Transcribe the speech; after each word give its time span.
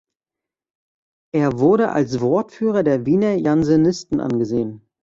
Er 1.31 1.59
wurde 1.59 1.91
als 1.91 2.21
Wortführer 2.21 2.81
der 2.81 3.05
Wiener 3.05 3.33
Jansenisten 3.35 4.19
angesehen. 4.19 4.81